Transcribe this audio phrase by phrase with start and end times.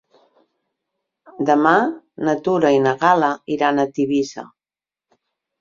[1.49, 1.73] Demà
[2.29, 4.49] na Tura i na Gal·la iran a Tivissa.